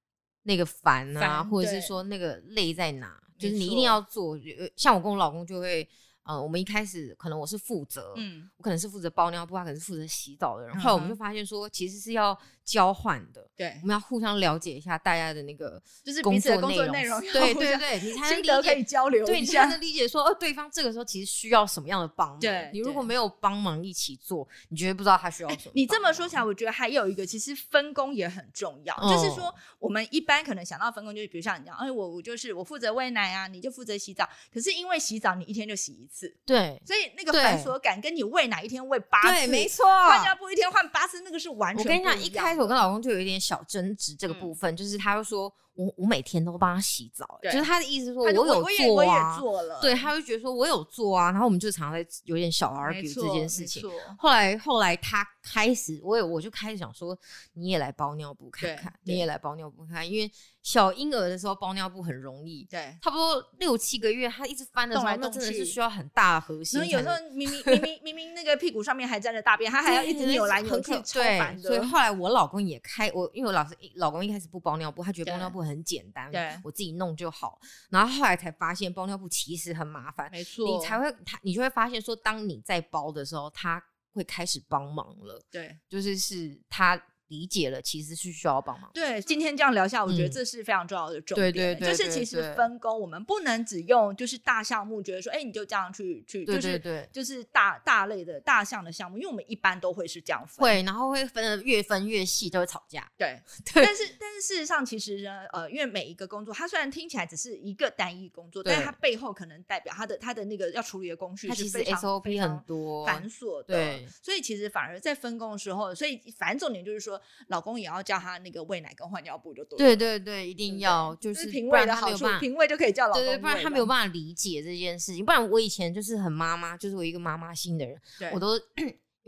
[0.44, 3.18] 那个烦啊，或者是说那个累在哪。
[3.38, 5.88] 就是你一定要做，呃像我跟我老公就会，
[6.28, 10.78] 呃，我们一开始可能我是负责，嗯，我可能是负责包尿布，他可能是负责洗澡的人。
[10.78, 18.84] 后来我们就发现说，其实是要交换的，对我，们要互相了解一下大家的那个就是工彼此的工作内容对对对，你 才能理解。
[18.84, 19.78] 交流对，你才能。
[19.78, 22.40] 理解说，哦，对方这个时候其实需要什么样的帮忙。
[22.40, 25.72] 对你如果没有帮忙一起做，你绝对不知道他需要什么。
[25.74, 28.94] 你这么说起来，，我觉得还有一个，其实分工也很重要。
[29.02, 34.28] 就是说哦，我们一般可能想到分工，就是比如像你讲，哎，我我就是我负责喂奶啊，你就负责洗澡。
[34.52, 39.84] 可是因为洗澡你一天就洗一次，对所以那个对繁琐感跟你喂奶一天喂八次，对，没错。
[39.84, 53.88] 换尿布一天换八次，那个是完全我跟你讲，不一开始我跟老公就有一点小争执这个嗯部分，就是他就说我我每天都帮他洗澡，对就是他的意思是说我也我也做了，对，他就觉得说我有做啊，然后我们就常常在有点小没 argue 这件事情。
[54.18, 57.16] 后来后来他开始，我也我就开始想说，
[57.52, 60.28] 你也来包尿布看看，你也来包尿布看看，因为
[60.64, 62.98] 小婴儿的时候包尿布很容易，对。
[63.00, 67.04] 差不多六七个月，他一直翻的时候，动来动那真的是需要很大的核心才能。
[67.04, 71.62] 然后有时候明明明明明明那个屁股上面还沾着大便，他还要一直扭来扭去超对。
[71.62, 77.58] 所以后来我老公也开我，因为我老是老公一开始不包尿布，他觉得包尿布很简单，对我自己弄就好。
[77.90, 85.78] 然后后来才发现包尿布其实很麻烦，没错，你才会他你就会发现说，当你在包的时候，他会开始帮忙了，对。
[85.88, 88.90] 就是是他理解了，其实是需要帮忙。
[88.92, 91.74] 对，今天这样聊下，我觉得嗯这是非常重要的重对点。
[91.76, 97.08] 对对对就是其实分工，我们不能只用就是大项目，觉得说，哎，你就这样去去，对就是对对。
[97.12, 100.64] 就是大大类的大项的项目，因为我们一般都会是这样分。
[100.64, 103.10] 会，然后会分的越分越细，就会吵架。
[103.16, 103.40] 对，
[103.72, 117.17] 对但是但是事实上，其实呢，呃，因为每一个工作，它虽然听起来只是一个单一工作，但是它背后可能代表它的它的那个要处理的工序它其实是非常 SOP 很多，繁琐的，对，所以其实反而在分工的时候，所以反正重点就是说，
[117.48, 125.24] 老公也要叫他那个喂奶跟换尿布就对，对对对，一定要就是品味的好处品味就可以叫老公对对，不然他没有办法理解这件事情。
[125.24, 128.00] 不然我以前就是很妈妈，就是我一个妈妈心的人，
[128.32, 128.58] 我都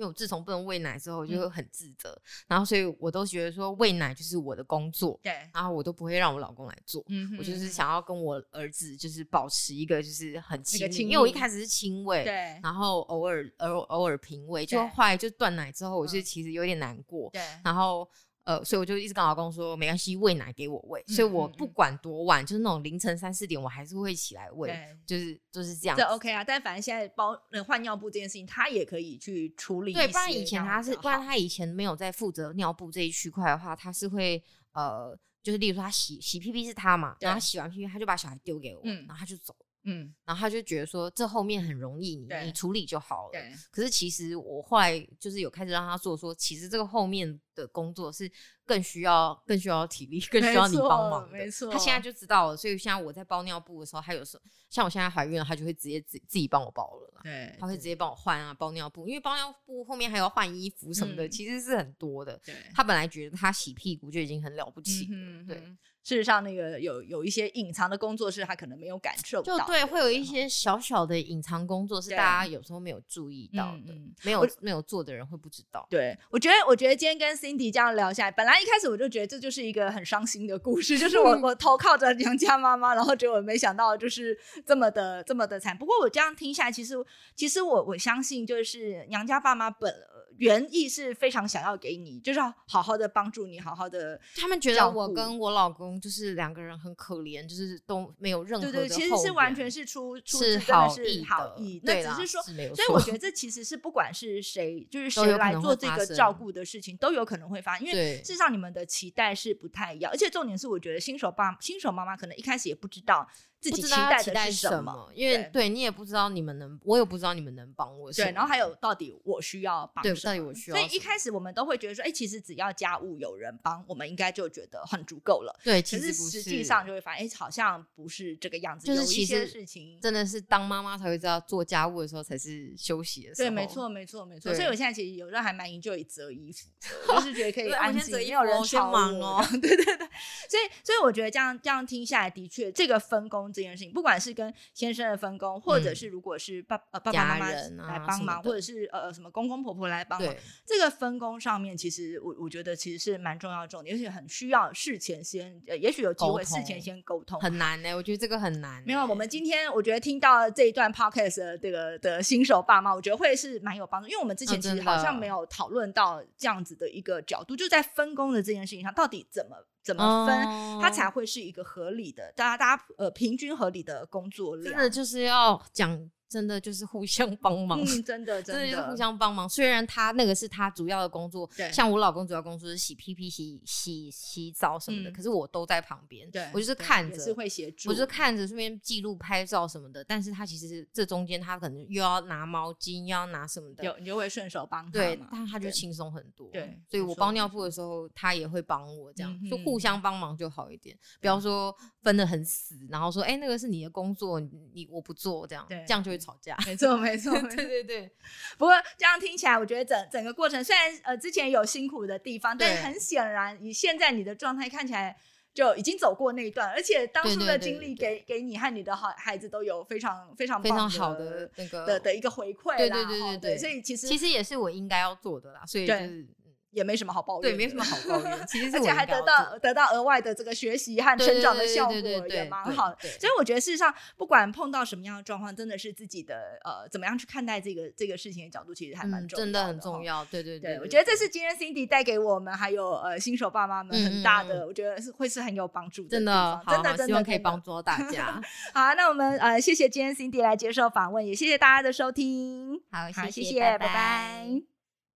[0.00, 1.50] 因为我自从不能喂奶之后，我就嗯。
[1.50, 7.04] 很自责，然后所以我都觉得说喂奶就是我的工作，对，然后我都不会让我老公来做。
[7.08, 7.36] 嗯。
[7.38, 14.88] 我就是想要跟我儿子就是保持一个就是很亲因为我一密开始是亲喂，对然后偶尔偶偶尔平喂，就对。
[14.88, 16.22] 后来就断奶之后，我就嗯。
[16.22, 17.42] 其实有点难过，对。
[17.62, 18.08] 然后
[18.50, 21.00] 呃，所以我就一直跟老公说，没关系，喂奶给我喂。
[21.06, 26.02] 所以我不管多晚，就是那种凌晨三四点，我还是会起来喂，就是就是这样这。
[26.06, 29.92] OK 啊，但反正现在包呃换尿布这件事情，他也可以去处理。
[29.92, 39.54] 对，不然以前他是，不然他以前没有在负责尿布这一区块的话，他是会呃，就是例如说他洗洗屁屁是他嘛，然后他洗完屁屁他就把小孩丢给我，嗯然后他就走，
[39.84, 43.40] 嗯，然后他就觉得说这后面很容易，你对你处理就好了。
[43.70, 48.30] 可是其实我后来就是有开始让他做说，其实这个后面的工作是
[48.66, 51.32] 更需要更需要体力，更需要你帮忙的。
[51.32, 57.20] 没错他现在就知道了，所以现在我在包尿布的时候，他有时候像我现在怀孕了，他就会直接自自己帮我包了啦。
[57.22, 62.38] 对，他会直接帮我换啊，包尿布，因为包尿布后面还要换衣服什么的，嗯其实是很多的。
[62.44, 75.86] 对，他本来觉得他洗屁股就已经很了不起了，对嗯哼，事实上，那个有有一些隐藏的工作是他可能没有感受到对，会有一些小小的隐藏工作是大家有时候没有注意到的，没有没有做的人会不知道。
[75.90, 84.36] 对，我觉得，我觉得今天跟 Cindy 这样聊下来，本来一开始我就觉得这就是一个很伤心的故事，就是我 我投靠着娘家妈妈，然后结果没想到就是
[84.66, 85.76] 这么的这么的惨。
[85.76, 86.94] 不过我这样听下来，其实
[87.36, 89.94] 其实我我相信，就是娘家爸妈本
[90.40, 113.28] 原意是非常想要给你，就是要好好的帮助你，好好的他们觉得我跟我老公就是两个人很可怜，就是都没有任何对对，其实是完全是出出真的是好意那只是说，是所以我觉得这其实是不管是谁，就是谁来做这个照顾的事情，都有可能会发生，因为事实上你们的期待是不太一样，而且重点是我觉得新手爸新手妈妈可能一开始也不知道
[113.60, 118.26] 自己不知道要待期待的是什么，因为对对你也不知道你们能，我也不知道你们能帮我什么。
[118.28, 125.54] 对，然后还有到底我需要帮对什么到底我需要所以一开始我们都会觉得说，哎、其实只要家务有人帮，我们应该就觉得很足够了。
[125.62, 128.86] 对，可其实实际上就会发现，哎、好像不是这个样子。
[128.86, 133.48] 就是有一些其实事情，真的是当妈妈才会知道，做家务的时候才是休息的时候。
[133.48, 134.54] 对，没错，没错，没错。
[134.54, 136.68] 所以我现在其实有时候还蛮 enjoy 折衣服，
[137.08, 145.96] 我就是觉得可 以对安静，没有人吵忙哦我 对对对，所以所以我觉得这样这样听下来，的确这个分工这件事情，不管是跟先生的分工，或者嗯。
[146.00, 157.38] 是如果是爸呃爸爸家妈妈来帮忙，或者是呃什么公公婆婆来帮忙，对，这个分工上面，其实我我觉得其实是蛮重要的重点，而且很需要事前先，呃，也许有机沟会事前先沟通。
[157.40, 169.56] 很难呢、我觉得这个很难欸、没有，我们今天我觉得听到这一段 podcast 的这个的新手爸妈，我觉得会是蛮有帮助，因为我们之前哦其实好像没有讨论到这样子的一个角度，就在分工的这件事情上，到底怎么
[169.90, 174.72] 怎么分，它哦才会是一个合理的，大家大家呃平均合理的工作量。
[174.72, 177.80] 真的就是要讲，真的就是互相 帮忙。
[177.82, 179.48] 嗯，真的 真的互相帮忙。
[179.48, 190.04] 虽然他那个是他主要的工作对，像我老公主要工作是洗屁屁、洗洗洗澡什么的，嗯可是我都在旁边，对，我就是看着，是会协助，我就是看着顺便记录拍照什么的。
[190.04, 196.48] 但是他其实是这中间他可能又要拿毛巾，又要拿什么的，有你就会顺手帮他对，但他就轻松很多。
[196.52, 206.56] 对所以我包尿布的时候，他也会帮我，这样、嗯就互相帮忙就好一点，不要说分的很死，然后说哎、那个是你的工作，你你我不做这样，对这样就会吵架。
[206.66, 208.10] 没错没错， 对对对，
[208.58, 215.16] 不过这样听起来，我觉得整整个过程虽然呃之前有辛苦的地方，但很显然以现在你的状态看起来
[215.52, 223.58] 就已经走过那一段，而且当初的经历给给你和你的好孩子都有非常非常非常棒好的那个的的一个回馈啦，对对对哈对对。
[223.58, 226.26] 所以其实其实也是我应该要做的啦，所以就对是
[226.70, 227.82] 也没什么好抱怨，对，没什么。
[227.84, 228.46] 好抱怨。
[228.46, 231.98] 其实 而且还得到得到额外的这个学习和成长的效果，
[232.28, 232.96] 也蛮好的。
[233.00, 240.24] 所以我觉得，事实上，不管碰到什么样的状况，真的是自己的呃，怎么样去看待这个这个事情的角度，其实还蛮嗯，重要真的很重要。
[240.26, 248.40] 对对对，对，我觉得这是今天 Cindy 带给我们还有呃新手爸妈们很大的，我觉得是会是很有帮助的真的真的真的可以帮助到大家。
[248.72, 252.80] 好啊，那我们呃谢谢今天 Cindy 来接受访问，也谢谢大家的收听。
[252.90, 254.69] 好，好，谢谢，拜拜拜